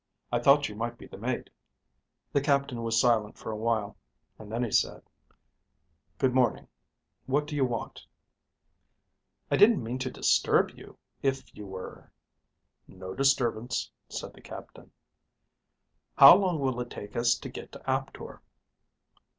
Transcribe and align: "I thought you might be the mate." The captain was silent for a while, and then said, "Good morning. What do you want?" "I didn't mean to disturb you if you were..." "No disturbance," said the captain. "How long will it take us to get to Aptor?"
"I 0.31 0.39
thought 0.39 0.67
you 0.67 0.73
might 0.73 0.97
be 0.97 1.05
the 1.05 1.15
mate." 1.19 1.51
The 2.33 2.41
captain 2.41 2.81
was 2.81 2.99
silent 2.99 3.37
for 3.37 3.51
a 3.51 3.55
while, 3.55 3.95
and 4.39 4.51
then 4.51 4.71
said, 4.71 5.03
"Good 6.17 6.33
morning. 6.33 6.67
What 7.27 7.45
do 7.45 7.55
you 7.55 7.63
want?" 7.65 8.07
"I 9.51 9.57
didn't 9.57 9.83
mean 9.83 9.99
to 9.99 10.09
disturb 10.09 10.71
you 10.71 10.97
if 11.21 11.43
you 11.55 11.67
were..." 11.67 12.11
"No 12.87 13.13
disturbance," 13.13 13.91
said 14.09 14.33
the 14.33 14.41
captain. 14.41 14.89
"How 16.17 16.35
long 16.35 16.57
will 16.59 16.81
it 16.81 16.89
take 16.89 17.15
us 17.15 17.35
to 17.37 17.47
get 17.47 17.71
to 17.73 17.87
Aptor?" 17.87 18.41